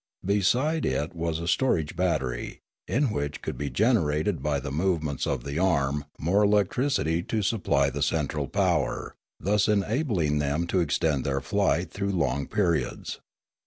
[0.25, 2.57] Beside it was a storage battery,
[2.87, 7.91] in which could be generated by the movements of the arm more electricity to supply
[7.91, 13.19] the central power, thus enabling them to extend their flight through long periods.